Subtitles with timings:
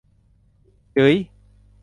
[0.95, 1.15] จึ๋ย